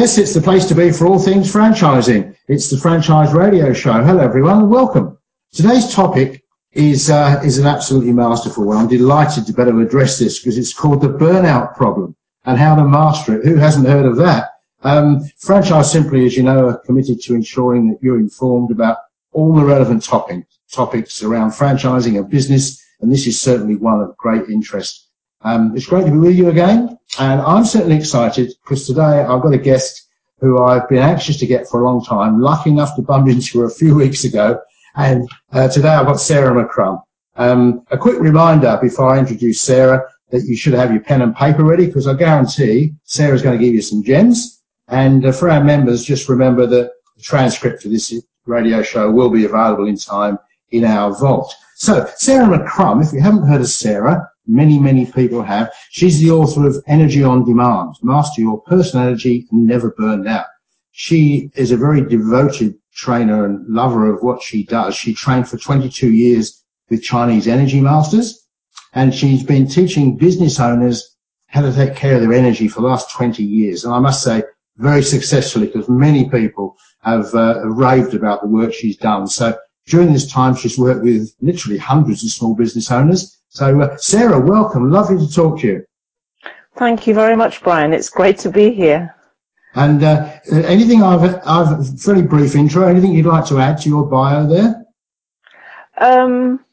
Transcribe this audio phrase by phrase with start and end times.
[0.00, 2.34] Yes, it's the place to be for all things franchising.
[2.48, 4.02] It's the Franchise Radio Show.
[4.02, 5.18] Hello, everyone, and welcome.
[5.52, 6.42] Today's topic
[6.72, 8.78] is uh, is an absolutely masterful one.
[8.78, 12.16] I'm delighted to better address this because it's called the burnout problem
[12.46, 13.44] and how to master it.
[13.44, 14.48] Who hasn't heard of that?
[14.84, 18.96] Um, Franchise Simply, as you know, are committed to ensuring that you're informed about
[19.32, 24.16] all the relevant topic, topics around franchising a business, and this is certainly one of
[24.16, 25.08] great interest.
[25.42, 29.42] Um, it's great to be with you again, and I'm certainly excited because today I've
[29.42, 32.96] got a guest who I've been anxious to get for a long time, lucky enough
[32.96, 34.60] to bump into her a few weeks ago,
[34.96, 37.02] and uh, today I've got Sarah McCrum.
[37.36, 41.34] Um, a quick reminder before I introduce Sarah that you should have your pen and
[41.34, 44.62] paper ready because I guarantee Sarah's going to give you some gems.
[44.88, 48.12] And uh, for our members, just remember that the transcript of this
[48.46, 50.38] radio show will be available in time
[50.70, 51.54] in our vault.
[51.76, 55.72] So Sarah McCrum, if you haven't heard of Sarah, many, many people have.
[55.90, 60.46] She's the author of Energy on Demand, Master Your Personal Energy and Never Burn Out.
[60.92, 64.94] She is a very devoted trainer and lover of what she does.
[64.94, 68.46] She trained for 22 years with Chinese energy masters
[68.92, 72.86] and she's been teaching business owners how to take care of their energy for the
[72.86, 73.84] last 20 years.
[73.84, 74.42] And I must say,
[74.76, 79.26] very successfully because many people have uh, raved about the work she's done.
[79.26, 79.56] So
[79.86, 83.38] during this time, she's worked with literally hundreds of small business owners.
[83.50, 84.90] So uh, Sarah, welcome.
[84.90, 85.84] Lovely to talk to you.
[86.76, 87.92] Thank you very much, Brian.
[87.92, 89.14] It's great to be here.
[89.74, 92.86] And uh, anything I've, I've fairly brief intro.
[92.86, 94.84] Anything you'd like to add to your bio there?
[95.98, 96.64] Um,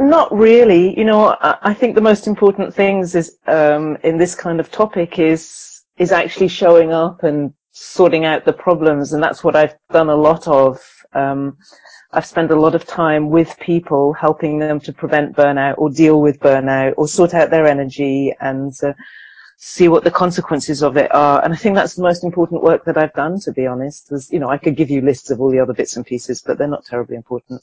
[0.00, 0.98] not really.
[0.98, 4.70] You know, I, I think the most important things is um, in this kind of
[4.70, 9.74] topic is is actually showing up and sorting out the problems, and that's what I've
[9.90, 10.80] done a lot of.
[11.14, 11.56] Um,
[12.12, 16.20] I've spent a lot of time with people, helping them to prevent burnout or deal
[16.20, 18.92] with burnout or sort out their energy and uh,
[19.56, 21.42] see what the consequences of it are.
[21.42, 24.12] And I think that's the most important work that I've done, to be honest.
[24.30, 26.58] You know, I could give you lists of all the other bits and pieces, but
[26.58, 27.62] they're not terribly important.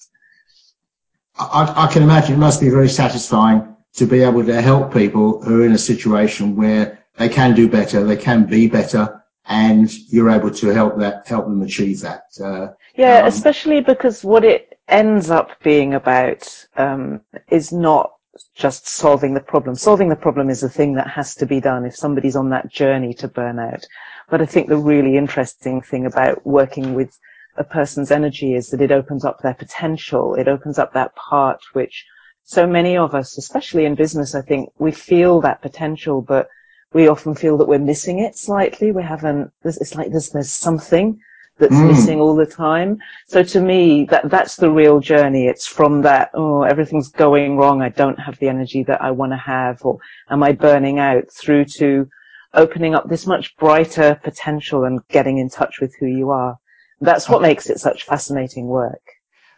[1.38, 5.44] I, I can imagine it must be very satisfying to be able to help people
[5.44, 9.19] who are in a situation where they can do better, they can be better,
[9.50, 12.24] and you're able to help that help them achieve that.
[12.40, 18.14] Uh, yeah, um, especially because what it ends up being about um, is not
[18.56, 19.76] just solving the problem.
[19.76, 22.70] Solving the problem is a thing that has to be done if somebody's on that
[22.70, 23.86] journey to burnout.
[24.30, 27.18] But I think the really interesting thing about working with
[27.58, 30.36] a person's energy is that it opens up their potential.
[30.36, 32.06] It opens up that part which
[32.44, 36.48] so many of us, especially in business, I think we feel that potential, but
[36.94, 38.92] we often feel that we're missing it slightly.
[38.92, 41.20] We haven't, it's like there's, there's something
[41.60, 41.88] that's mm.
[41.88, 43.00] missing all the time.
[43.28, 45.48] So to me, that, that's the real journey.
[45.48, 47.82] It's from that, oh, everything's going wrong.
[47.82, 50.00] I don't have the energy that I want to have, or
[50.30, 52.10] am I burning out through to
[52.54, 56.58] opening up this much brighter potential and getting in touch with who you are.
[57.02, 59.02] That's what makes it such fascinating work.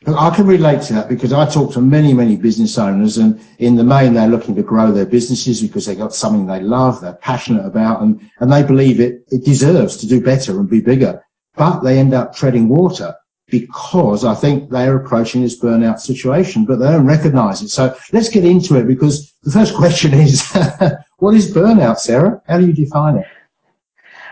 [0.07, 3.75] I can relate to that because I talk to many, many business owners and in
[3.75, 7.13] the main they're looking to grow their businesses because they've got something they love, they're
[7.13, 11.23] passionate about and, and they believe it, it deserves to do better and be bigger.
[11.55, 13.13] But they end up treading water
[13.51, 17.69] because I think they're approaching this burnout situation, but they don't recognize it.
[17.69, 20.51] So let's get into it because the first question is,
[21.17, 22.41] what is burnout, Sarah?
[22.47, 23.27] How do you define it?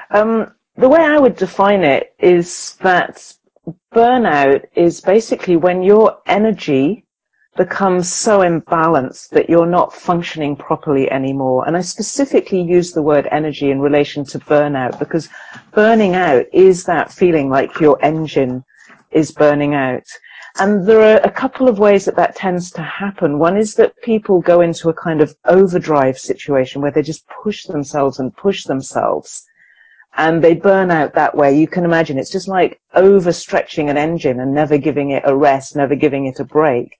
[0.10, 3.36] Um, the way I would define it is that
[3.94, 7.06] burnout is basically when your energy
[7.58, 11.68] becomes so imbalanced that you're not functioning properly anymore.
[11.68, 15.28] And I specifically use the word energy in relation to burnout because
[15.74, 18.64] burning out is that feeling like your engine
[19.12, 20.06] is burning out.
[20.58, 23.40] And there are a couple of ways that that tends to happen.
[23.40, 27.66] One is that people go into a kind of overdrive situation where they just push
[27.66, 29.46] themselves and push themselves
[30.18, 31.58] and they burn out that way.
[31.58, 35.76] You can imagine it's just like overstretching an engine and never giving it a rest,
[35.76, 36.98] never giving it a break.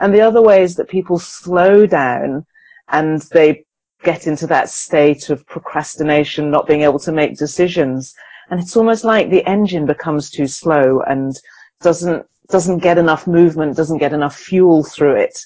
[0.00, 2.46] And the other way is that people slow down
[2.88, 3.64] and they
[4.02, 8.14] get into that state of procrastination, not being able to make decisions.
[8.50, 11.38] And it's almost like the engine becomes too slow and
[11.80, 15.38] doesn't, doesn't get enough movement, doesn't get enough fuel through it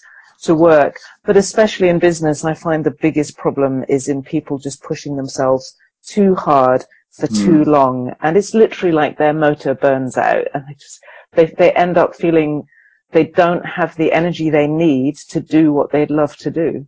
[0.42, 0.98] to work.
[1.24, 5.76] But especially in business, I find the biggest problem is in people just pushing themselves
[6.04, 6.84] too hard
[7.18, 7.44] for mm.
[7.44, 8.14] too long.
[8.20, 11.00] And it's literally like their motor burns out and they just,
[11.32, 12.66] they, they end up feeling
[13.12, 16.86] they don't have the energy they need to do what they'd love to do.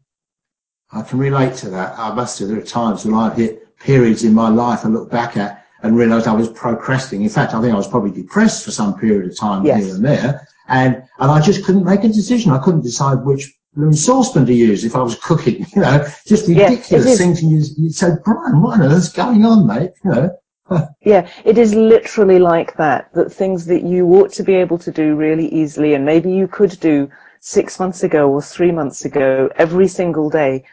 [0.92, 1.98] I can relate to that.
[1.98, 5.10] I must say there are times when I've hit periods in my life I look
[5.10, 7.24] back at and realised I was procrastinating.
[7.24, 9.84] In fact, I think I was probably depressed for some period of time yes.
[9.84, 10.48] here and there.
[10.68, 12.50] And, and I just couldn't make a decision.
[12.52, 13.54] I couldn't decide which
[13.92, 17.42] saucepan to use if I was cooking, you know, just ridiculous yes, things.
[17.42, 19.92] You, you say, Brian, what on earth's going on, mate?
[20.04, 20.38] You know,
[21.02, 23.12] yeah, it is literally like that.
[23.14, 26.48] That things that you ought to be able to do really easily, and maybe you
[26.48, 27.10] could do
[27.40, 30.64] six months ago or three months ago every single day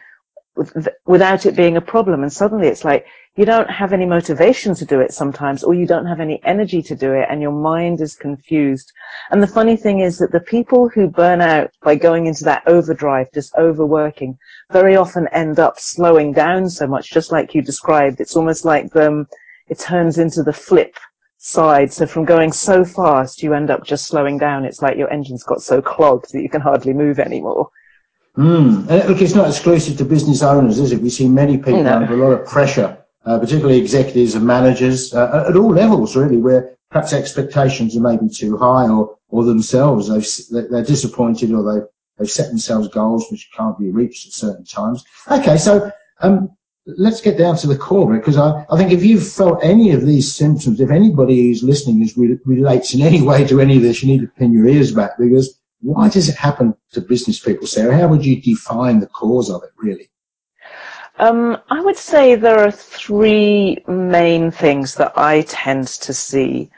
[1.04, 2.22] without it being a problem.
[2.22, 3.06] And suddenly it's like
[3.36, 6.82] you don't have any motivation to do it sometimes, or you don't have any energy
[6.82, 8.90] to do it, and your mind is confused.
[9.30, 12.66] And the funny thing is that the people who burn out by going into that
[12.66, 14.38] overdrive, just overworking,
[14.72, 18.20] very often end up slowing down so much, just like you described.
[18.20, 19.26] It's almost like them,
[19.68, 20.96] it turns into the flip
[21.36, 21.92] side.
[21.92, 24.64] So from going so fast, you end up just slowing down.
[24.64, 27.68] It's like your engine's got so clogged that you can hardly move anymore.
[28.36, 29.08] Mm.
[29.08, 31.00] look, it's not exclusive to business owners, is it?
[31.00, 31.96] We see many people no.
[31.96, 36.36] under a lot of pressure, uh, particularly executives and managers uh, at all levels, really,
[36.36, 41.88] where perhaps expectations are maybe too high or, or themselves, they've, they're disappointed or they've,
[42.18, 45.04] they've set themselves goals which can't be reached at certain times.
[45.30, 45.90] Okay, so
[46.20, 46.56] um,
[46.86, 50.06] let's get down to the core because I, I think if you've felt any of
[50.06, 53.82] these symptoms, if anybody who's listening is re- relates in any way to any of
[53.82, 57.38] this, you need to pin your ears back because why does it happen to business
[57.38, 57.96] people, Sarah?
[57.96, 60.10] How would you define the cause of it, really?
[61.18, 66.70] Um, I would say there are three main things that I tend to see.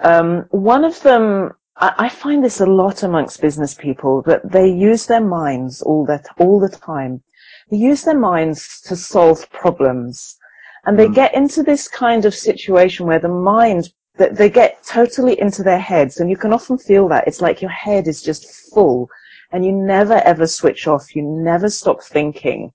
[0.00, 4.68] Um, one of them, I, I, find this a lot amongst business people that they
[4.68, 7.22] use their minds all that all the time.
[7.70, 10.36] They use their minds to solve problems,
[10.84, 11.14] and they mm.
[11.14, 15.78] get into this kind of situation where the mind that they get totally into their
[15.78, 17.26] heads and you can often feel that.
[17.26, 19.08] It's like your head is just full
[19.52, 21.14] and you never ever switch off.
[21.14, 22.72] You never stop thinking.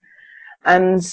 [0.66, 1.04] And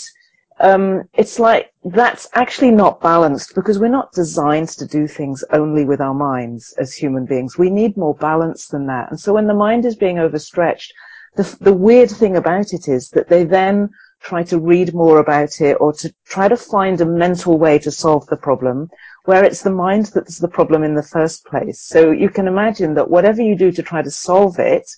[0.61, 5.85] um, it's like that's actually not balanced because we're not designed to do things only
[5.85, 7.57] with our minds as human beings.
[7.57, 9.11] We need more balance than that.
[9.11, 10.93] And so when the mind is being overstretched
[11.39, 13.91] the, the weird thing about it is that they then
[14.21, 17.91] try to read more about it or to try to find a mental way to
[17.93, 18.91] solve the problem
[19.29, 21.83] where it's the mind that's the problem in the first place.
[21.83, 24.89] So you can imagine that whatever you do to try to solve it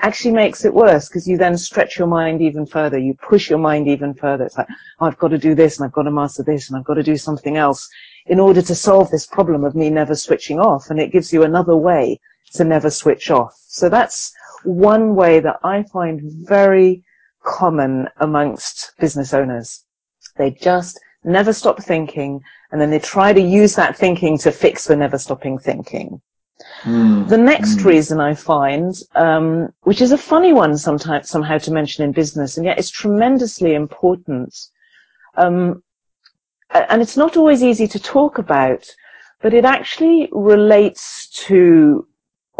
[0.00, 2.98] actually makes it worse because you then stretch your mind even further.
[2.98, 4.44] You push your mind even further.
[4.44, 4.66] It's like,
[4.98, 6.94] oh, I've got to do this and I've got to master this and I've got
[6.94, 7.88] to do something else
[8.26, 10.90] in order to solve this problem of me never switching off.
[10.90, 12.18] And it gives you another way
[12.54, 13.54] to never switch off.
[13.68, 14.32] So that's
[14.64, 17.04] one way that I find very
[17.44, 19.84] common amongst business owners.
[20.36, 22.40] They just never stop thinking,
[22.70, 26.20] and then they try to use that thinking to fix the never stopping thinking.
[26.82, 27.28] Mm.
[27.28, 27.84] The next mm.
[27.84, 32.56] reason I find, um, which is a funny one sometimes somehow to mention in business,
[32.56, 34.56] and yet it's tremendously important,
[35.36, 35.82] um,
[36.70, 38.86] and it's not always easy to talk about,
[39.40, 42.06] but it actually relates to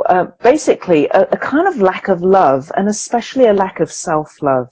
[0.06, 4.68] uh, basically a, a kind of lack of love, and especially a lack of self-love.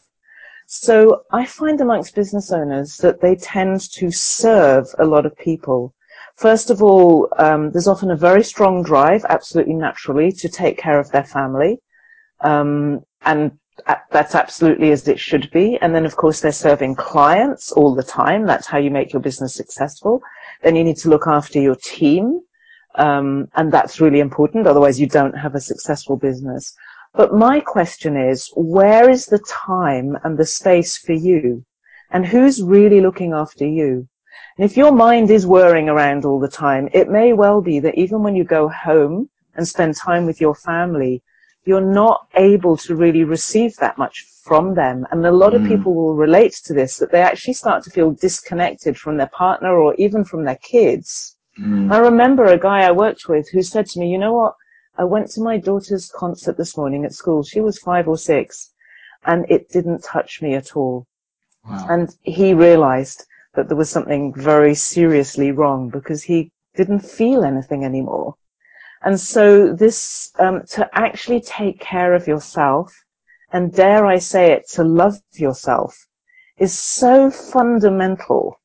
[0.77, 5.95] So I find amongst business owners that they tend to serve a lot of people.
[6.37, 10.99] First of all, um, there's often a very strong drive, absolutely naturally, to take care
[10.99, 11.79] of their family.
[12.41, 13.53] Um, and
[14.11, 15.79] that's absolutely as it should be.
[15.81, 18.45] And then, of course, they're serving clients all the time.
[18.45, 20.23] That's how you make your business successful.
[20.63, 22.41] Then you need to look after your team.
[22.97, 24.67] Um, and that's really important.
[24.67, 26.75] Otherwise, you don't have a successful business.
[27.15, 31.65] But my question is, where is the time and the space for you?
[32.11, 34.09] And who's really looking after you?
[34.59, 37.95] And if your mind is whirring around all the time, it may well be that
[37.97, 41.23] even when you go home and spend time with your family,
[41.65, 45.07] you're not able to really receive that much from them.
[45.11, 45.69] And a lot of mm.
[45.69, 49.79] people will relate to this, that they actually start to feel disconnected from their partner
[49.79, 51.37] or even from their kids.
[51.61, 51.93] Mm.
[51.93, 54.55] I remember a guy I worked with who said to me, you know what?
[54.97, 57.43] I went to my daughter's concert this morning at school.
[57.43, 58.73] She was five or six
[59.25, 61.07] and it didn't touch me at all.
[61.65, 61.87] Wow.
[61.89, 63.25] And he realized
[63.55, 68.35] that there was something very seriously wrong because he didn't feel anything anymore.
[69.03, 72.95] And so this, um, to actually take care of yourself
[73.53, 76.07] and dare I say it, to love yourself
[76.59, 78.61] is so fundamental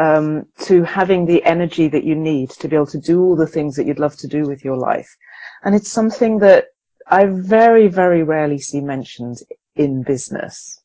[0.00, 3.46] um, to having the energy that you need to be able to do all the
[3.46, 5.14] things that you'd love to do with your life.
[5.62, 6.68] And it's something that
[7.06, 9.42] I very, very rarely see mentioned
[9.76, 10.82] in business.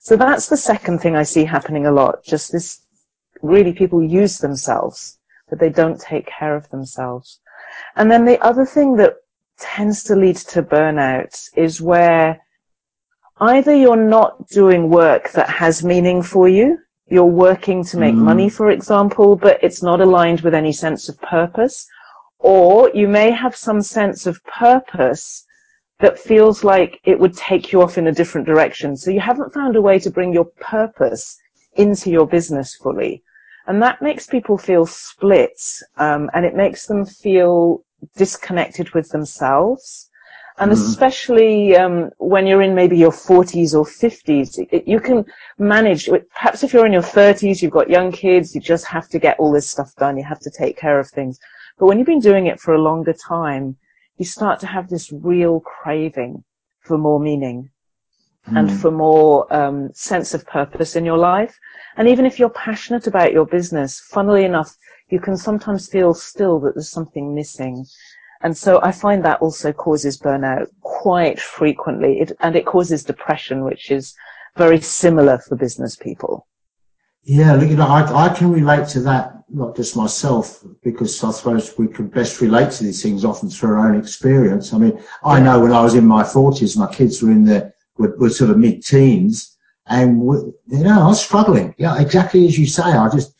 [0.00, 2.24] So that's the second thing I see happening a lot.
[2.24, 2.80] Just this,
[3.42, 5.18] really people use themselves,
[5.50, 7.40] but they don't take care of themselves.
[7.96, 9.16] And then the other thing that
[9.58, 12.40] tends to lead to burnout is where
[13.40, 16.78] either you're not doing work that has meaning for you,
[17.10, 18.18] you're working to make mm.
[18.18, 21.86] money, for example, but it's not aligned with any sense of purpose,
[22.38, 25.44] or you may have some sense of purpose
[26.00, 28.96] that feels like it would take you off in a different direction.
[28.96, 31.36] So you haven't found a way to bring your purpose
[31.74, 33.22] into your business fully.
[33.66, 35.60] And that makes people feel split,
[35.96, 37.84] um, and it makes them feel
[38.16, 40.08] disconnected with themselves.
[40.60, 40.74] And mm.
[40.74, 45.24] especially um, when you're in maybe your 40s or 50s, it, you can
[45.58, 46.08] manage.
[46.34, 49.38] Perhaps if you're in your 30s, you've got young kids, you just have to get
[49.38, 50.16] all this stuff done.
[50.16, 51.38] You have to take care of things.
[51.78, 53.76] But when you've been doing it for a longer time,
[54.16, 56.42] you start to have this real craving
[56.80, 57.70] for more meaning
[58.48, 58.58] mm.
[58.58, 61.56] and for more um, sense of purpose in your life.
[61.96, 64.76] And even if you're passionate about your business, funnily enough,
[65.08, 67.86] you can sometimes feel still that there's something missing.
[68.40, 72.20] And so I find that also causes burnout quite frequently.
[72.20, 74.14] It, and it causes depression, which is
[74.56, 76.46] very similar for business people.
[77.24, 81.30] Yeah, look, you know, I, I can relate to that, not just myself, because I
[81.30, 84.72] suppose we can best relate to these things often through our own experience.
[84.72, 87.74] I mean, I know when I was in my forties, my kids were in their,
[87.98, 90.36] were, were sort of mid-teens, and we,
[90.68, 91.74] you know, I was struggling.
[91.76, 92.82] Yeah, exactly as you say.
[92.82, 93.34] I just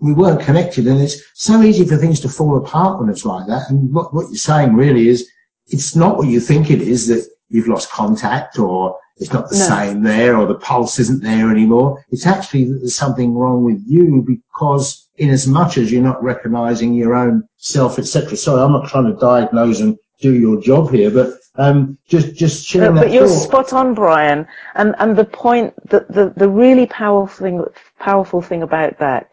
[0.00, 3.46] we weren't connected, and it's so easy for things to fall apart when it's like
[3.46, 3.70] that.
[3.70, 5.28] And what, what you're saying really is,
[5.68, 9.56] it's not what you think it is that you've lost contact or it's not the
[9.56, 9.64] no.
[9.64, 12.04] same there or the pulse isn't there anymore.
[12.10, 16.22] It's actually that there's something wrong with you because in as much as you're not
[16.22, 18.36] recognizing your own self, etc.
[18.36, 22.66] Sorry, I'm not trying to diagnose and do your job here, but um, just just
[22.66, 23.06] sharing but, that.
[23.06, 23.68] But you're thought.
[23.68, 24.46] spot on, Brian.
[24.74, 27.64] And and the point, the, the the really powerful thing,
[28.00, 29.30] powerful thing about that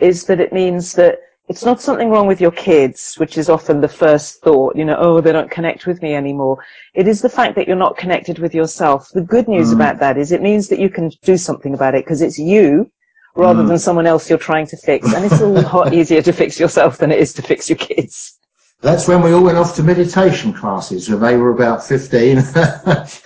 [0.00, 3.80] is that it means that it's not something wrong with your kids, which is often
[3.80, 6.64] the first thought, you know, oh, they don't connect with me anymore.
[6.94, 9.10] It is the fact that you're not connected with yourself.
[9.12, 9.74] The good news mm.
[9.74, 12.90] about that is it means that you can do something about it because it's you
[13.36, 13.68] rather mm.
[13.68, 15.12] than someone else you're trying to fix.
[15.12, 18.38] And it's a lot easier to fix yourself than it is to fix your kids.
[18.80, 22.38] That's when we all went off to meditation classes when they were about 15.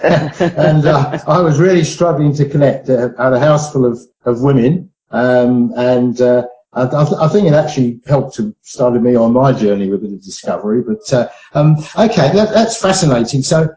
[0.03, 4.91] and uh, I was really struggling to connect at a house full of, of women.
[5.11, 6.47] Um, and uh,
[6.79, 10.13] I, I, think it actually helped to started me on my journey with a bit
[10.15, 10.83] of discovery.
[10.83, 13.43] But uh, um, okay, that, that's fascinating.
[13.43, 13.69] So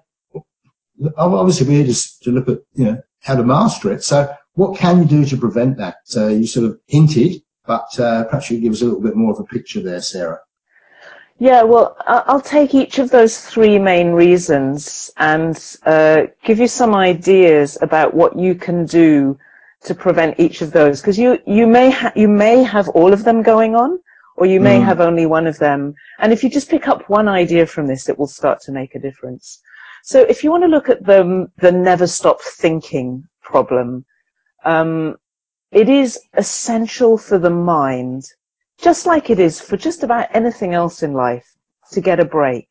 [1.17, 4.03] obviously we're just to look at you know how to master it.
[4.03, 5.97] So what can you do to prevent that?
[6.15, 9.31] Uh, you sort of hinted, but uh, perhaps you give us a little bit more
[9.31, 10.39] of a picture there, Sarah.
[11.39, 16.93] Yeah, well, I'll take each of those three main reasons and uh, give you some
[16.93, 19.39] ideas about what you can do
[19.83, 23.23] to prevent each of those because you you may ha- you may have all of
[23.23, 23.99] them going on
[24.37, 24.83] or you may mm.
[24.83, 25.93] have only one of them.
[26.19, 28.95] And if you just pick up one idea from this it will start to make
[28.95, 29.61] a difference.
[30.03, 34.05] So if you want to look at the the never stop thinking problem
[34.63, 35.17] um,
[35.71, 38.23] it is essential for the mind
[38.77, 41.55] just like it is for just about anything else in life
[41.91, 42.67] to get a break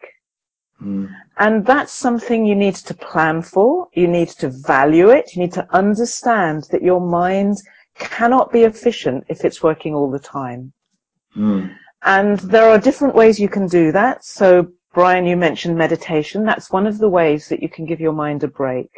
[0.83, 1.15] Mm.
[1.39, 3.89] And that's something you need to plan for.
[3.95, 5.35] You need to value it.
[5.35, 7.59] You need to understand that your mind
[7.99, 10.73] cannot be efficient if it's working all the time.
[11.37, 11.75] Mm.
[12.03, 14.25] And there are different ways you can do that.
[14.25, 16.45] So, Brian, you mentioned meditation.
[16.45, 18.91] That's one of the ways that you can give your mind a break.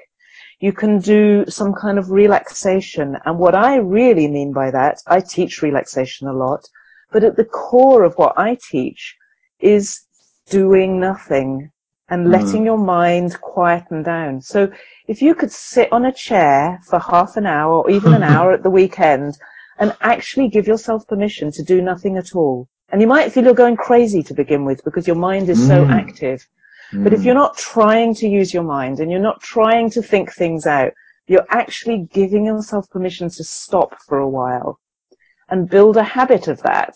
[0.61, 3.17] You can do some kind of relaxation.
[3.25, 6.65] And what I really mean by that, I teach relaxation a lot,
[7.11, 9.17] but at the core of what I teach
[9.59, 10.01] is
[10.53, 11.71] doing nothing
[12.11, 12.31] and mm.
[12.31, 14.41] letting your mind quieten down.
[14.41, 14.71] So
[15.09, 18.53] if you could sit on a chair for half an hour or even an hour
[18.53, 19.39] at the weekend
[19.79, 22.69] and actually give yourself permission to do nothing at all.
[22.91, 25.69] And you might feel you're going crazy to begin with because your mind is mm.
[25.69, 26.47] so active.
[26.93, 27.05] Mm.
[27.05, 27.25] But if mm.
[27.25, 30.93] you're not trying to use your mind and you're not trying to think things out,
[31.27, 34.79] you're actually giving yourself permission to stop for a while
[35.49, 36.95] and build a habit of that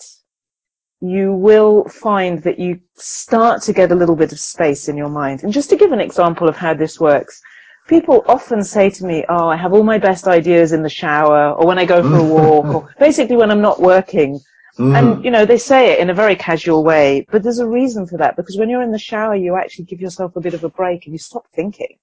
[1.01, 5.11] you will find that you start to get a little bit of space in your
[5.11, 5.43] mind.
[5.43, 7.43] And just to give an example of how this works,
[7.87, 11.53] people often say to me, Oh, I have all my best ideas in the shower
[11.53, 14.41] or when I go for a walk or basically when I'm not working.
[14.79, 14.99] Mm.
[14.99, 18.07] And, you know, they say it in a very casual way, but there's a reason
[18.07, 20.65] for that because when you're in the shower, you actually give yourself a bit of
[20.65, 21.99] a break and you stop thinking.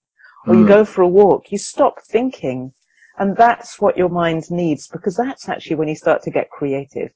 [0.48, 0.62] Or mm.
[0.62, 2.74] you go for a walk, you stop thinking.
[3.18, 7.12] And that's what your mind needs because that's actually when you start to get creative.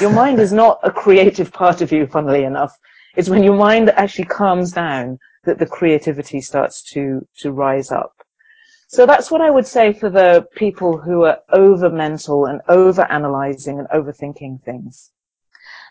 [0.00, 2.76] Your mind is not a creative part of you, funnily enough.
[3.16, 8.12] It's when your mind actually calms down that the creativity starts to, to rise up.
[8.88, 13.02] So that's what I would say for the people who are over mental and over
[13.10, 15.10] analyzing and overthinking things.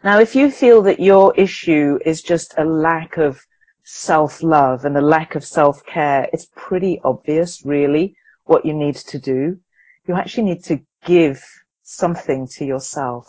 [0.04, 3.42] Now, if you feel that your issue is just a lack of
[3.84, 8.16] self-love and a lack of self-care, it's pretty obvious, really,
[8.46, 9.60] what you need to do.
[10.08, 11.44] You actually need to give
[11.84, 13.28] something to yourself.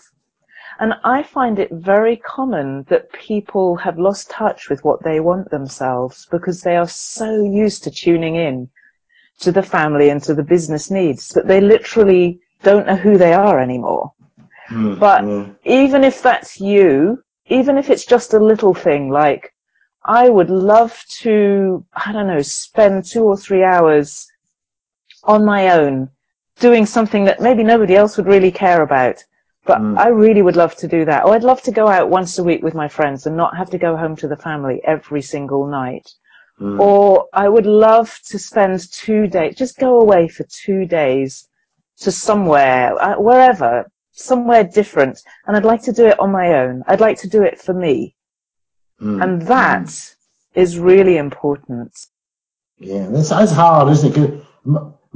[0.78, 5.50] And I find it very common that people have lost touch with what they want
[5.50, 8.68] themselves because they are so used to tuning in
[9.40, 13.32] to the family and to the business needs that they literally don't know who they
[13.32, 14.12] are anymore.
[14.68, 15.54] Mm, but mm.
[15.64, 19.54] even if that's you, even if it's just a little thing like,
[20.04, 24.26] I would love to, I don't know, spend two or three hours
[25.24, 26.10] on my own
[26.60, 29.22] doing something that maybe nobody else would really care about.
[29.66, 29.98] But mm.
[29.98, 31.24] I really would love to do that.
[31.24, 33.70] Or I'd love to go out once a week with my friends and not have
[33.70, 36.08] to go home to the family every single night.
[36.60, 36.80] Mm.
[36.80, 41.48] Or I would love to spend two days, just go away for two days
[41.98, 45.20] to somewhere, uh, wherever, somewhere different.
[45.46, 46.84] And I'd like to do it on my own.
[46.86, 48.14] I'd like to do it for me.
[49.02, 49.22] Mm.
[49.22, 50.14] And that mm.
[50.54, 51.92] is really important.
[52.78, 54.44] Yeah, that's, that's hard, isn't it?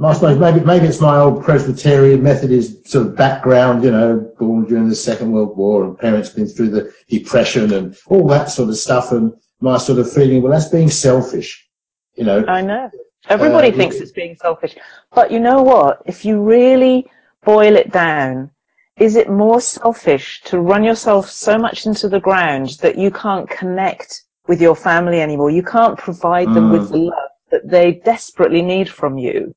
[0.03, 4.65] I suppose maybe maybe it's my old Presbyterian Methodist sort of background, you know, born
[4.65, 8.69] during the Second World War and parents been through the Depression and all that sort
[8.69, 11.67] of stuff, and my sort of feeling, well, that's being selfish,
[12.15, 12.43] you know.
[12.47, 12.89] I know.
[13.29, 14.75] Everybody uh, thinks it's being selfish,
[15.13, 16.01] but you know what?
[16.05, 17.05] If you really
[17.43, 18.49] boil it down,
[18.97, 23.47] is it more selfish to run yourself so much into the ground that you can't
[23.47, 25.51] connect with your family anymore?
[25.51, 26.71] You can't provide them mm.
[26.71, 29.53] with the love that they desperately need from you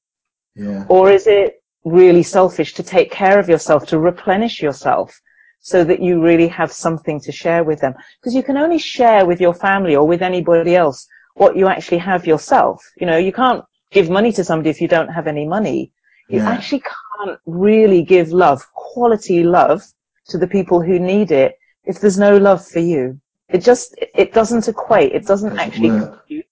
[0.57, 0.85] yeah.
[0.89, 5.21] Or is it really selfish to take care of yourself, to replenish yourself
[5.61, 7.95] so that you really have something to share with them?
[8.21, 11.99] Because you can only share with your family or with anybody else what you actually
[11.99, 12.85] have yourself.
[12.97, 15.93] You know, you can't give money to somebody if you don't have any money.
[16.29, 16.51] You yeah.
[16.51, 19.83] actually can't really give love, quality love
[20.29, 23.21] to the people who need it if there's no love for you.
[23.49, 25.13] It just, it doesn't equate.
[25.13, 26.47] It doesn't actually compute.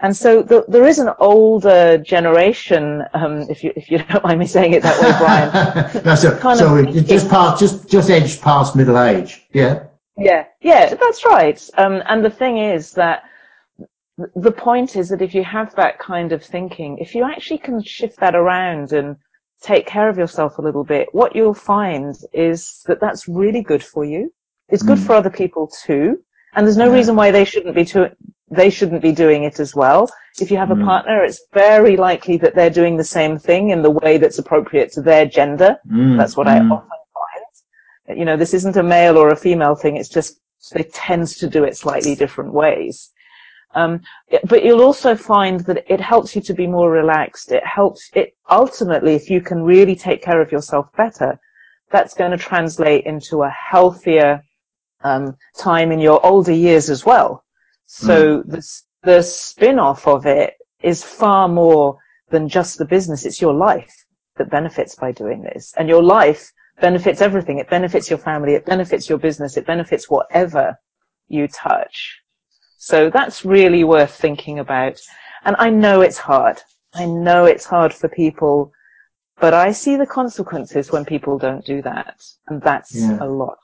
[0.00, 4.38] And so the, there is an older generation, um, if you if you don't mind
[4.38, 6.04] me saying it that way, Brian.
[6.04, 9.84] no, so, kind so of, it just past just just edged past middle age, yeah.
[10.18, 11.62] Yeah, yeah, that's right.
[11.76, 13.24] Um, and the thing is that
[14.34, 17.82] the point is that if you have that kind of thinking, if you actually can
[17.82, 19.16] shift that around and
[19.60, 23.82] take care of yourself a little bit, what you'll find is that that's really good
[23.82, 24.32] for you.
[24.68, 25.06] It's good mm.
[25.06, 26.22] for other people too.
[26.54, 26.94] And there's no yeah.
[26.94, 28.16] reason why they shouldn't be to,
[28.50, 30.10] they shouldn't be doing it as well.
[30.40, 30.82] If you have mm.
[30.82, 34.38] a partner, it's very likely that they're doing the same thing in the way that's
[34.38, 35.76] appropriate to their gender.
[35.90, 36.16] Mm.
[36.16, 36.50] That's what mm.
[36.50, 38.18] I often find.
[38.18, 39.96] You know, this isn't a male or a female thing.
[39.96, 40.40] It's just
[40.72, 43.10] they tend to do it slightly different ways.
[43.74, 44.00] Um,
[44.44, 47.52] but you'll also find that it helps you to be more relaxed.
[47.52, 51.38] It helps it ultimately, if you can really take care of yourself better,
[51.90, 54.42] that's going to translate into a healthier
[55.02, 57.44] um, time in your older years as well.
[57.86, 58.50] So mm.
[58.50, 61.98] the, the spin-off of it is far more
[62.30, 63.24] than just the business.
[63.24, 64.04] It's your life
[64.36, 65.72] that benefits by doing this.
[65.76, 67.58] And your life benefits everything.
[67.58, 68.54] It benefits your family.
[68.54, 69.56] It benefits your business.
[69.56, 70.78] It benefits whatever
[71.28, 72.20] you touch.
[72.76, 75.00] So that's really worth thinking about.
[75.44, 76.60] And I know it's hard.
[76.94, 78.72] I know it's hard for people,
[79.40, 82.22] but I see the consequences when people don't do that.
[82.48, 83.18] And that's yeah.
[83.20, 83.58] a lot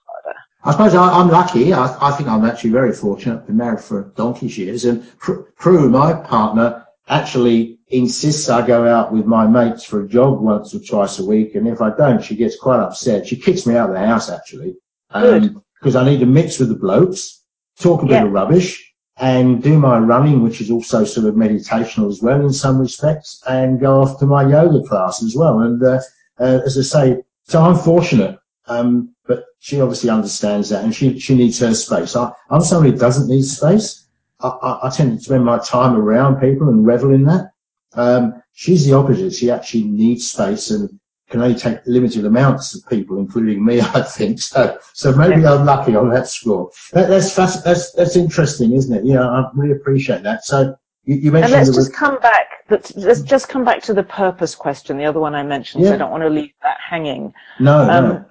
[0.65, 1.73] I suppose I, am lucky.
[1.73, 3.41] I, I, think I'm actually very fortunate.
[3.41, 9.13] I've been married for donkey's years, and Prue, my partner, actually insists I go out
[9.13, 11.57] with my mates for a jog once or twice a week.
[11.57, 13.27] And if I don't, she gets quite upset.
[13.27, 14.77] She kicks me out of the house actually,
[15.09, 17.43] because um, I need to mix with the blokes,
[17.79, 18.25] talk a bit yeah.
[18.25, 22.53] of rubbish, and do my running, which is also sort of meditational as well in
[22.53, 25.61] some respects, and go off to my yoga class as well.
[25.61, 26.01] And uh,
[26.39, 28.39] uh, as I say, so I'm fortunate.
[28.67, 32.15] Um, but she obviously understands that and she, she needs her space.
[32.17, 34.07] I, I'm somebody who doesn't need space.
[34.41, 37.53] I, I, I tend to spend my time around people and revel in that.
[37.95, 39.35] Um, she's the opposite.
[39.35, 40.99] She actually needs space and
[41.31, 44.41] can only take limited amounts of people, including me, I think.
[44.41, 46.71] So, so maybe I'm lucky on that score.
[46.93, 49.05] That, that's, that's, that's interesting, isn't it?
[49.05, 50.45] Yeah, I really appreciate that.
[50.45, 51.55] So you, you mentioned.
[51.55, 52.49] And let's just come back.
[52.71, 55.85] Let's just come back to the purpose question, the other one I mentioned.
[55.85, 55.91] Yeah.
[55.91, 57.35] So I don't want to leave that hanging.
[57.61, 58.25] No, um, no.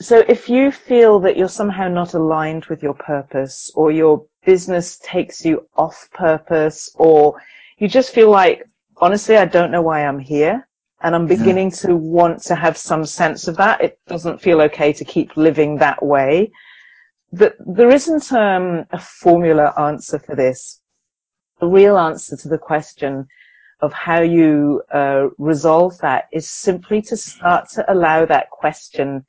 [0.00, 4.98] So if you feel that you're somehow not aligned with your purpose or your business
[4.98, 7.40] takes you off purpose or
[7.78, 8.64] you just feel like,
[8.96, 10.66] honestly, I don't know why I'm here
[11.02, 11.76] and I'm beginning yeah.
[11.76, 13.80] to want to have some sense of that.
[13.80, 16.50] It doesn't feel okay to keep living that way.
[17.32, 20.80] That there isn't um, a formula answer for this.
[21.60, 23.28] The real answer to the question
[23.80, 29.24] of how you uh, resolve that is simply to start to allow that question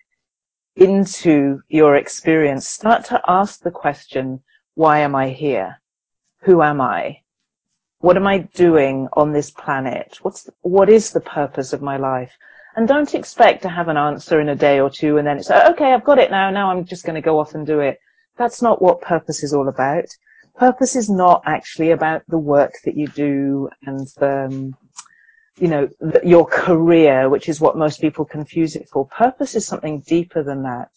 [0.76, 4.42] into your experience, start to ask the question,
[4.76, 5.82] why am I here?
[6.42, 7.22] Who am I?
[8.00, 10.20] What am I doing on this planet?
[10.22, 12.34] What's, what is the purpose of my life?
[12.76, 15.50] And don't expect to have an answer in a day or two and then it's,
[15.50, 16.50] okay, I've got it now.
[16.50, 18.00] Now I'm just going to go off and do it.
[18.38, 20.06] That's not what purpose is all about.
[20.58, 24.78] Purpose is not actually about the work that you do and the, um,
[25.60, 25.90] you know,
[26.24, 29.08] your career, which is what most people confuse it for.
[29.08, 30.92] Purpose is something deeper than that.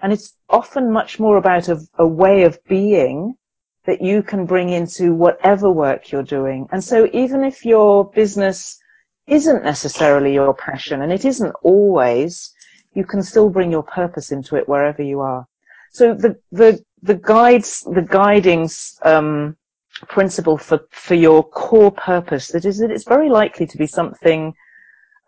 [0.00, 3.36] And it's often much more about a, a way of being
[3.84, 6.68] that you can bring into whatever work you're doing.
[6.72, 8.78] And so even if your business
[9.26, 12.52] isn't necessarily your passion and it isn't always,
[12.94, 15.46] you can still bring your purpose into it wherever you are.
[15.90, 18.68] So the, the, the guides, the guiding,
[19.02, 19.56] um,
[20.06, 24.54] principle for, for your core purpose that is that it's very likely to be something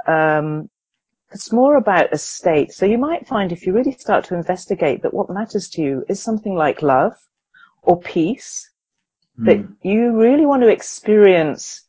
[0.07, 0.69] um,
[1.35, 2.73] it's more about a state.
[2.73, 6.05] So you might find if you really start to investigate that what matters to you
[6.09, 7.17] is something like love
[7.83, 8.71] or peace,
[9.39, 9.47] mm.
[9.47, 11.83] that you really want to experience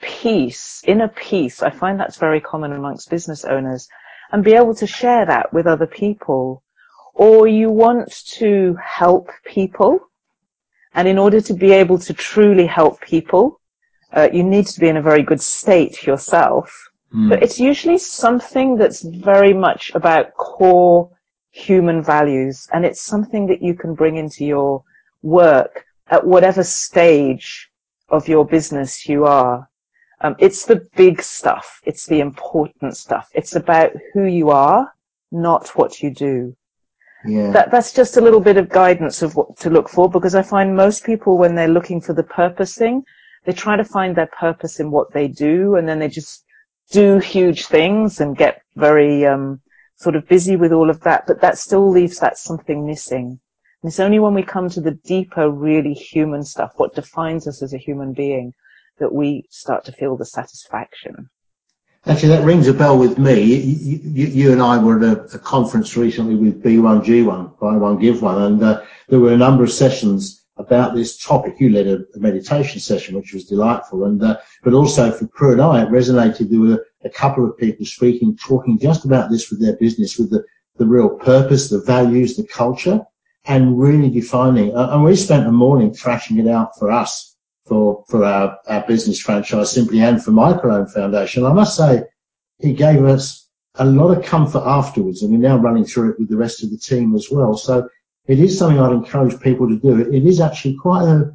[0.00, 1.60] peace, inner peace.
[1.60, 3.88] I find that's very common amongst business owners
[4.30, 6.62] and be able to share that with other people.
[7.14, 9.98] Or you want to help people
[10.94, 13.60] and in order to be able to truly help people,
[14.12, 16.88] uh, you need to be in a very good state yourself.
[17.12, 17.28] Mm.
[17.30, 21.10] But it's usually something that's very much about core
[21.50, 22.68] human values.
[22.72, 24.84] And it's something that you can bring into your
[25.22, 27.70] work at whatever stage
[28.08, 29.68] of your business you are.
[30.20, 31.80] Um, it's the big stuff.
[31.84, 33.30] It's the important stuff.
[33.34, 34.94] It's about who you are,
[35.32, 36.56] not what you do.
[37.26, 37.50] Yeah.
[37.52, 40.42] That, that's just a little bit of guidance of what to look for because I
[40.42, 43.02] find most people when they're looking for the purpose thing,
[43.44, 46.44] they try to find their purpose in what they do and then they just
[46.90, 49.60] do huge things and get very, um,
[49.96, 53.40] sort of busy with all of that, but that still leaves that something missing.
[53.82, 57.62] And it's only when we come to the deeper, really human stuff, what defines us
[57.62, 58.52] as a human being,
[58.98, 61.30] that we start to feel the satisfaction.
[62.06, 63.40] Actually, that rings a bell with me.
[63.40, 67.98] You, you, you and I were at a, a, conference recently with B1G1, Buy One
[67.98, 71.54] Give One, and uh, there were a number of sessions about this topic.
[71.58, 75.52] You led a, a meditation session, which was delightful, and uh, but also for Prue
[75.52, 76.50] and I, it resonated.
[76.50, 80.30] There were a couple of people speaking, talking just about this with their business, with
[80.30, 80.44] the,
[80.76, 83.00] the real purpose, the values, the culture,
[83.46, 84.76] and really defining.
[84.76, 87.33] Uh, and we spent a morning thrashing it out for us
[87.66, 91.46] for, for our, our business franchise simply and for Microloan Foundation.
[91.46, 92.02] I must say,
[92.58, 96.28] he gave us a lot of comfort afterwards and we're now running through it with
[96.28, 97.56] the rest of the team as well.
[97.56, 97.88] So
[98.26, 100.00] it is something I'd encourage people to do.
[100.12, 101.34] It, is actually quite a,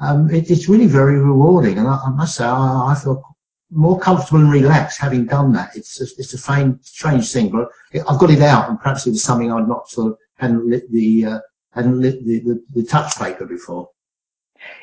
[0.00, 1.78] um, it, it's really very rewarding.
[1.78, 3.22] And I, I must say, I, I, feel
[3.70, 5.74] more comfortable and relaxed having done that.
[5.74, 7.68] It's a, it's a faint, strange thing, but
[8.08, 10.90] I've got it out and perhaps it was something I'd not sort of hadn't lit
[10.92, 11.40] the, uh,
[11.72, 13.88] hadn't lit the, the, the touch paper before.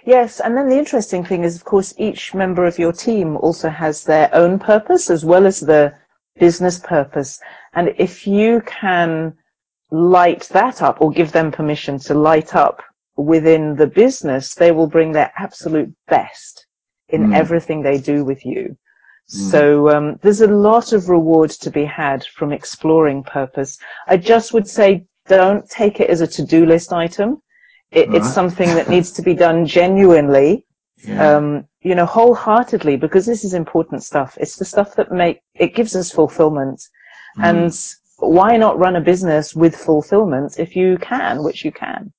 [0.05, 3.69] Yes, and then the interesting thing is, of course, each member of your team also
[3.69, 5.93] has their own purpose as well as the
[6.39, 7.39] business purpose.
[7.73, 9.35] And if you can
[9.91, 12.81] light that up or give them permission to light up
[13.17, 16.65] within the business, they will bring their absolute best
[17.09, 17.35] in mm.
[17.35, 18.77] everything they do with you.
[19.33, 19.51] Mm.
[19.51, 23.77] So um, there's a lot of reward to be had from exploring purpose.
[24.07, 27.41] I just would say don't take it as a to-do list item.
[27.95, 28.17] It, right.
[28.17, 30.65] It's something that needs to be done genuinely,
[31.08, 31.38] yeah.
[31.38, 34.38] um, you know, wholeheartedly, because this is important stuff.
[34.39, 36.81] It's the stuff that make it gives us fulfillment,
[37.38, 37.43] mm.
[37.43, 42.12] and why not run a business with fulfillment if you can, which you can.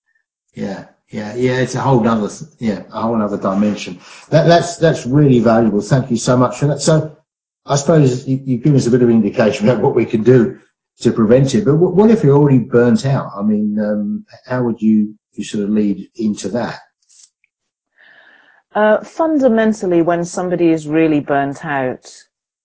[0.54, 1.58] Yeah, yeah, yeah.
[1.58, 4.00] It's a whole other, yeah, a whole other dimension.
[4.30, 5.82] That, that's that's really valuable.
[5.82, 6.80] Thank you so much for that.
[6.80, 7.18] So,
[7.66, 10.58] I suppose you, you've given us a bit of indication about what we can do
[11.00, 11.66] to prevent it.
[11.66, 13.30] But what, what if you're already burnt out?
[13.36, 16.81] I mean, um, how would you you sort of lead into that?
[18.75, 22.14] Uh, fundamentally, when somebody is really burnt out,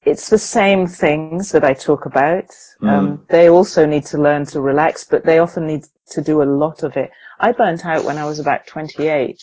[0.03, 2.49] it's the same things that I talk about.
[2.81, 2.89] Mm.
[2.89, 6.43] Um, they also need to learn to relax, but they often need to do a
[6.43, 7.11] lot of it.
[7.39, 9.41] I burnt out when I was about 28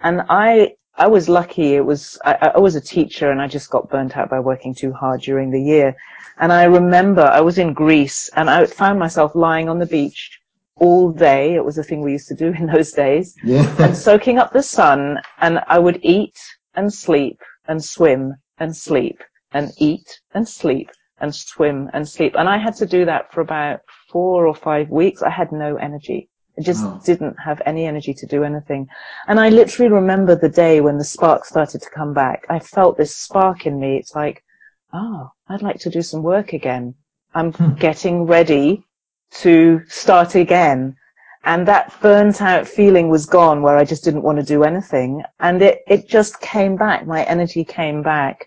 [0.00, 1.76] and I, I was lucky.
[1.76, 4.74] It was, I, I was a teacher and I just got burnt out by working
[4.74, 5.96] too hard during the year.
[6.38, 10.41] And I remember I was in Greece and I found myself lying on the beach
[10.82, 11.54] all day.
[11.54, 13.34] It was a thing we used to do in those days.
[13.44, 13.64] Yeah.
[13.78, 16.38] and soaking up the sun and I would eat
[16.74, 20.90] and sleep and swim and sleep and eat and sleep
[21.20, 22.34] and swim and sleep.
[22.36, 25.22] And I had to do that for about four or five weeks.
[25.22, 26.28] I had no energy.
[26.58, 27.00] I just oh.
[27.04, 28.88] didn't have any energy to do anything.
[29.28, 32.44] And I literally remember the day when the spark started to come back.
[32.50, 33.96] I felt this spark in me.
[33.96, 34.42] It's like,
[34.92, 36.94] oh, I'd like to do some work again.
[37.34, 37.74] I'm hmm.
[37.74, 38.84] getting ready
[39.40, 40.96] to start again.
[41.44, 45.22] And that burnt out feeling was gone where I just didn't want to do anything.
[45.40, 47.06] And it, it just came back.
[47.06, 48.46] My energy came back.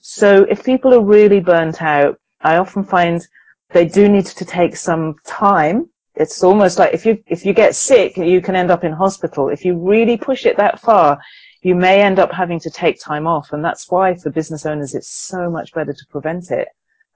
[0.00, 3.26] So if people are really burnt out, I often find
[3.70, 5.90] they do need to take some time.
[6.14, 9.48] It's almost like if you, if you get sick, you can end up in hospital.
[9.48, 11.18] If you really push it that far,
[11.62, 13.52] you may end up having to take time off.
[13.52, 16.68] And that's why for business owners, it's so much better to prevent it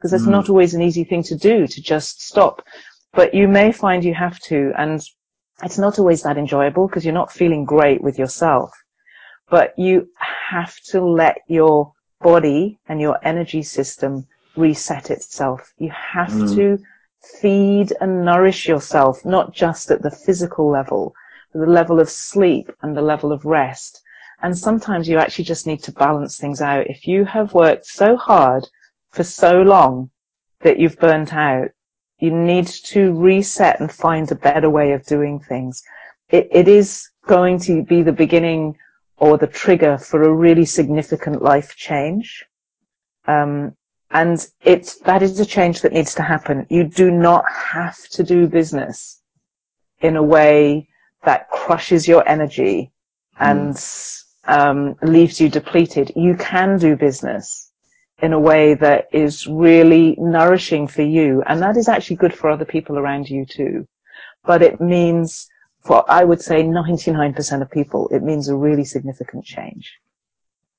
[0.03, 0.33] because it's mm.
[0.33, 2.67] not always an easy thing to do to just stop.
[3.13, 4.73] But you may find you have to.
[4.77, 5.03] And
[5.63, 8.71] it's not always that enjoyable because you're not feeling great with yourself.
[9.51, 10.09] But you
[10.51, 15.73] have to let your body and your energy system reset itself.
[15.79, 16.55] You have mm.
[16.57, 16.83] to
[17.41, 21.15] feed and nourish yourself, not just at the physical level,
[21.53, 24.01] but the level of sleep and the level of rest.
[24.43, 26.89] And sometimes you actually just need to balance things out.
[26.89, 28.67] If you have worked so hard
[29.11, 30.11] for so long
[30.61, 31.69] that you've burnt out,
[32.23, 35.83] you need to reset and find a better way of doing things.
[36.29, 38.77] It, it is going to be the beginning
[39.17, 42.45] or the trigger for a really significant life change.
[43.27, 43.75] Um,
[44.13, 46.65] and it's, that is a change that needs to happen.
[46.71, 49.21] You do not have to do business
[50.01, 50.89] in a way
[51.25, 52.93] that crushes your energy
[53.41, 54.25] and mm.
[54.47, 56.13] um, leaves you depleted.
[56.15, 57.72] You can do business
[58.23, 61.43] in a way that is really nourishing for you.
[61.47, 63.89] And that is actually good for other people around you too.
[64.45, 65.49] But it means
[65.81, 69.99] for, I would say 99% of people, it means a really significant change.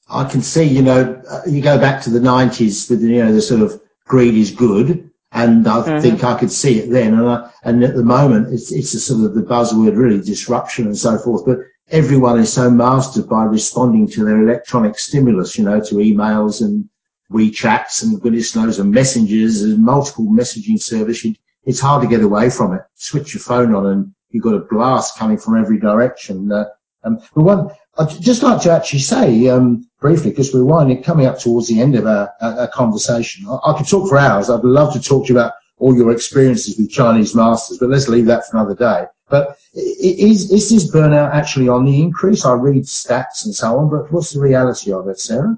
[0.10, 3.34] I can see, you know, uh, you go back to the 90s with, you know,
[3.34, 5.10] the sort of greed is good.
[5.34, 6.02] And I mm-hmm.
[6.02, 7.16] think I could see it then.
[7.16, 10.86] And, I, and at the moment, it's, it's a sort of the buzzword, really, disruption
[10.86, 11.46] and so forth.
[11.46, 16.62] But everyone is so mastered by responding to their electronic stimulus, you know, to emails
[16.62, 16.88] and
[17.32, 21.26] WeChats and goodness knows and messengers and multiple messaging service.
[21.66, 22.82] It's hard to get away from it.
[22.96, 26.52] Switch your phone on and you've got a blast coming from every direction.
[26.52, 26.66] Uh,
[27.04, 31.26] um, but one, I'd just like to actually say um, briefly, because we're winding, coming
[31.26, 33.46] up towards the end of our, our, our conversation.
[33.48, 34.50] I, I, could talk for hours.
[34.50, 38.08] I'd love to talk to you about all your experiences with Chinese masters, but let's
[38.08, 39.06] leave that for another day.
[39.30, 42.46] But is, is this burnout actually on the increase?
[42.46, 45.58] I read stats and so on, but what's the reality of it, Sarah?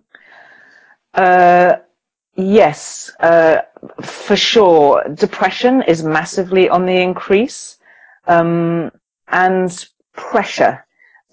[1.15, 1.77] Uh,
[2.35, 3.61] yes, uh,
[4.01, 5.03] for sure.
[5.13, 7.77] Depression is massively on the increase,
[8.27, 8.91] um,
[9.29, 10.85] and pressure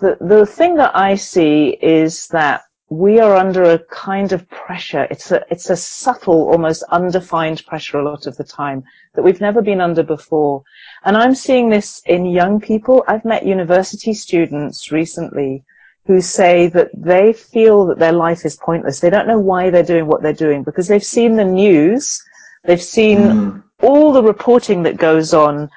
[0.02, 5.06] the, the thing that I see is that we are under a kind of pressure.
[5.10, 8.82] It's a, it's a subtle, almost undefined pressure a lot of the time
[9.14, 10.64] that we've never been under before.
[11.04, 13.04] And I'm seeing this in young people.
[13.06, 15.62] I've met university students recently
[16.06, 19.00] who say that they feel that their life is pointless.
[19.00, 22.20] They don't know why they're doing what they're doing because they've seen the news.
[22.64, 23.62] They've seen mm.
[23.82, 25.70] all the reporting that goes on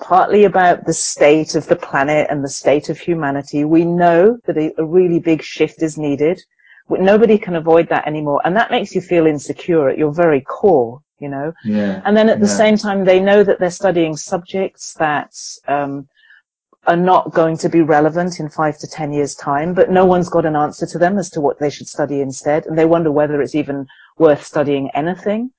[0.00, 3.64] partly about the state of the planet and the state of humanity.
[3.64, 6.42] We know that a, a, really big shift is needed.
[6.88, 8.40] Nobody can avoid that anymore.
[8.44, 11.52] And that makes you feel insecure at your very core, you know?
[11.64, 12.02] Yeah.
[12.04, 12.56] And then at the yeah.
[12.56, 15.32] same time, they know that they're studying subjects that,
[15.68, 16.08] um,
[16.86, 20.28] are not going to be relevant in five to ten years time, but no one's
[20.28, 22.66] got an answer to them as to what they should study instead.
[22.66, 23.86] And they wonder whether it's even
[24.18, 25.50] worth studying anything.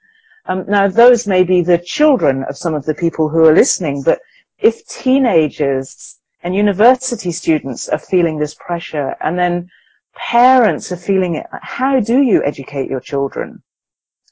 [0.48, 4.04] Um, now, those may be the children of some of the people who are listening,
[4.04, 4.20] but
[4.60, 9.68] if teenagers and university students are feeling this pressure and then
[10.16, 13.64] parents are feeling it, how do you educate your children?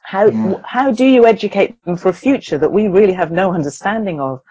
[0.03, 0.61] How, yeah.
[0.65, 4.41] how do you educate them for a future that we really have no understanding of?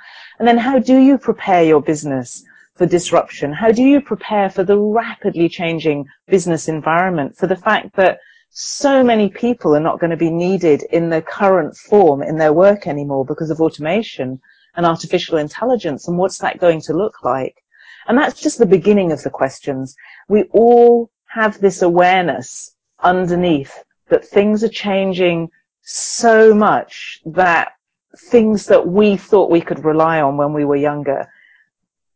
[0.43, 2.43] And then how do you prepare your business
[2.75, 3.53] for disruption?
[3.53, 8.19] How do you prepare for the rapidly changing business environment, for the fact that
[8.51, 12.53] so many people are not going to be needed in their current form in their
[12.53, 14.41] work anymore because of automation
[14.75, 17.63] and artificial intelligence and what's that going to look like?
[18.09, 19.95] And that's just the beginning of the questions.
[20.29, 25.51] We all have this awareness underneath that things are changing
[25.83, 27.75] so much that
[28.17, 31.29] things that we thought we could rely on when we were younger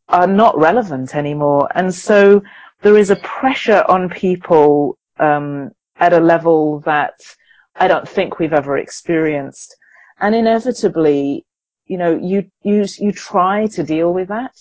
[0.09, 1.67] are not relevant anymore.
[1.75, 2.41] And so
[2.81, 7.19] there is a pressure on people um, at a level that
[7.75, 9.75] I don't think we've ever experienced.
[10.19, 11.45] And inevitably,
[11.85, 14.55] you know, you, you, you try to deal with that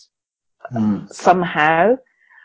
[0.73, 1.13] mm.
[1.13, 1.97] somehow,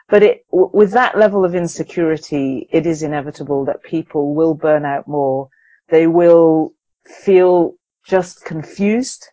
[0.09, 5.07] but it, with that level of insecurity, it is inevitable that people will burn out
[5.07, 5.49] more.
[5.89, 6.73] They will
[7.05, 7.75] feel
[8.05, 9.27] just confused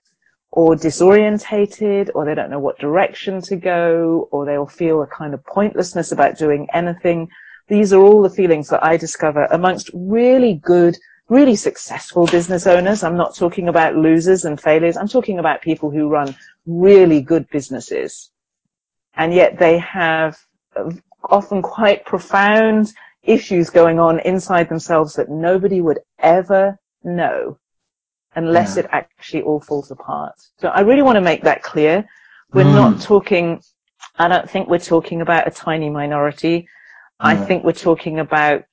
[0.50, 5.34] or disorientated or they don't know what direction to go or they'll feel a kind
[5.34, 7.28] of pointlessness about doing anything
[7.68, 10.96] these are all the feelings that I discover amongst really good,
[11.28, 13.04] really successful business owners.
[13.04, 14.96] I'm not talking about losers and failures.
[14.96, 16.34] I'm talking about people who run
[16.66, 18.30] really good businesses.
[19.14, 20.38] And yet they have
[20.74, 20.90] uh,
[21.24, 27.58] often quite profound issues going on inside themselves that nobody would ever know
[28.34, 28.84] unless yeah.
[28.84, 30.34] it actually all falls apart.
[30.58, 32.06] So I really want to make that clear.
[32.52, 32.74] We're mm.
[32.74, 33.62] not talking,
[34.16, 36.68] I don't think we're talking about a tiny minority.
[37.20, 38.64] I think we're talking about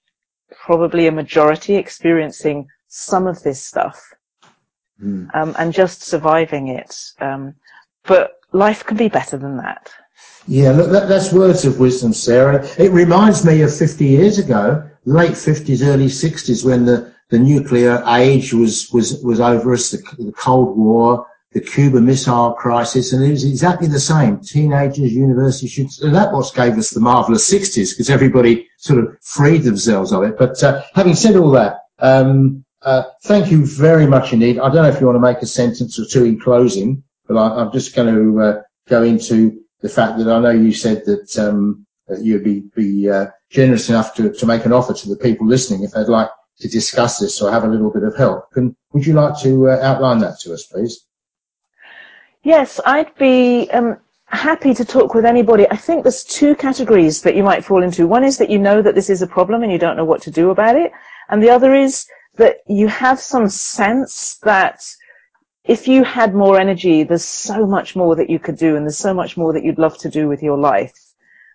[0.52, 4.14] probably a majority experiencing some of this stuff
[5.02, 5.28] mm.
[5.36, 6.96] um, and just surviving it.
[7.20, 7.56] Um,
[8.04, 9.92] but life can be better than that.
[10.48, 12.66] Yeah, look, that, that's words of wisdom, Sarah.
[12.78, 18.04] It reminds me of 50 years ago, late 50s, early 60s, when the, the nuclear
[18.08, 23.24] age was, was, was over us, the, the Cold War, the Cuba Missile Crisis, and
[23.24, 24.42] it was exactly the same.
[24.42, 29.18] Teenagers, university students, and that what gave us the marvelous 60s because everybody sort of
[29.22, 30.38] freed themselves of it.
[30.38, 34.60] But uh, having said all that, um, uh, thank you very much indeed.
[34.60, 37.38] I don't know if you want to make a sentence or two in closing, but
[37.38, 41.06] I, am just going to uh, go into the fact that I know you said
[41.06, 45.10] that, um, that you'd be, be uh, generous enough to, to make an offer to
[45.10, 48.16] the people listening if they'd like to discuss this or have a little bit of
[48.16, 48.52] help.
[48.52, 51.06] Can, would you like to uh, outline that to us, please?
[52.44, 55.66] Yes, I'd be um, happy to talk with anybody.
[55.70, 58.08] I think there's two categories that you might fall into.
[58.08, 60.22] One is that you know that this is a problem and you don't know what
[60.24, 60.92] to do about it.
[61.30, 64.86] And the other is that you have some sense that
[65.64, 68.98] if you had more energy, there's so much more that you could do and there's
[68.98, 70.94] so much more that you'd love to do with your life.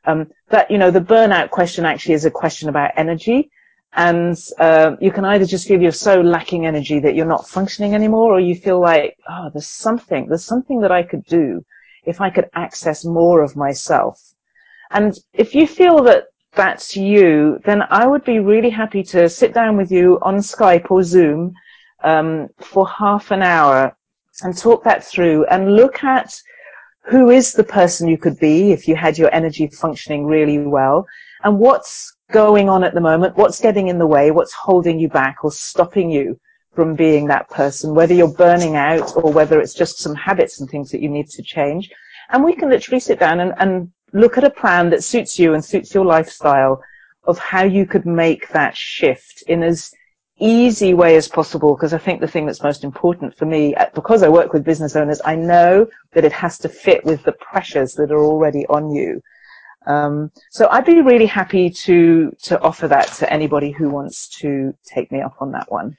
[0.04, 3.50] Um, that, you know, the burnout question actually is a question about energy
[3.94, 7.94] and uh, you can either just feel you're so lacking energy that you're not functioning
[7.94, 11.64] anymore, or you feel like, oh, there's something, there's something that I could do
[12.04, 14.20] if I could access more of myself.
[14.90, 19.54] And if you feel that that's you, then I would be really happy to sit
[19.54, 21.54] down with you on Skype or Zoom
[22.02, 23.96] um, for half an hour
[24.42, 26.40] and talk that through and look at
[27.02, 31.06] who is the person you could be if you had your energy functioning really well
[31.44, 35.08] and what's going on at the moment, what's getting in the way, what's holding you
[35.08, 36.38] back or stopping you
[36.74, 40.70] from being that person, whether you're burning out or whether it's just some habits and
[40.70, 41.90] things that you need to change.
[42.30, 45.54] And we can literally sit down and, and look at a plan that suits you
[45.54, 46.82] and suits your lifestyle
[47.24, 49.92] of how you could make that shift in as
[50.38, 53.86] easy way as possible because I think the thing that's most important for me, uh,
[53.94, 57.32] because I work with business owners, I know that it has to fit with the
[57.32, 59.20] pressures that are already on you.
[59.86, 64.74] Um, so I'd be really happy to to offer that to anybody who wants to
[64.84, 65.96] take me up on that one.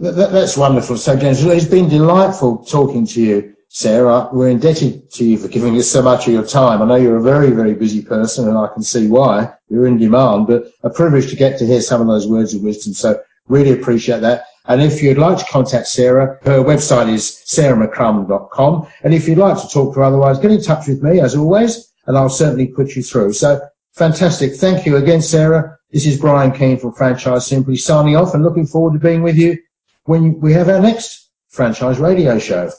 [0.00, 0.96] That, that's wonderful.
[0.96, 4.30] So, James, it's been delightful talking to you, Sarah.
[4.32, 6.80] We're indebted to you for giving us so much of your time.
[6.80, 9.52] I know you're a very, very busy person, and I can see why.
[9.68, 12.62] You're in demand, but a privilege to get to hear some of those words of
[12.62, 12.94] wisdom.
[12.94, 14.44] So, really appreciate that.
[14.66, 18.86] And if you'd like to contact Sarah, her website is sarahmccrum.com.
[19.02, 21.34] And if you'd like to talk to her otherwise, get in touch with me, as
[21.34, 23.32] always and I'll certainly put you through.
[23.32, 23.60] So
[23.92, 24.54] fantastic.
[24.54, 25.78] Thank you again, Sarah.
[25.90, 29.36] This is Brian Keane from Franchise Simply signing off and looking forward to being with
[29.36, 29.58] you
[30.04, 32.70] when we have our next franchise radio show.